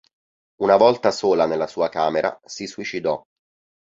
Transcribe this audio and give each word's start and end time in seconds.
Una 0.63 0.77
volta 0.77 1.11
sola 1.11 1.45
nella 1.45 1.67
sua 1.67 1.87
camera, 1.87 2.35
si 2.45 2.65
suicidò. 2.65 3.23